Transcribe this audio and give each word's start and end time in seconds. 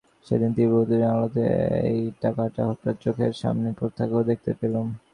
সেদিন 0.27 0.51
তীব্র 0.57 0.75
উত্তেজনার 0.81 1.13
আলোতে 1.15 1.43
এই 1.91 2.01
টাকাটা 2.21 2.61
হঠাৎ 2.69 2.95
চোখের 3.03 3.33
সামনে 3.41 3.69
প্রত্যক্ষ 3.79 4.13
দেখতে 4.29 4.51
পেলুম। 4.59 4.87